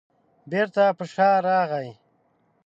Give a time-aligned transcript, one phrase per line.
[0.49, 1.89] بېرته په شا راغی.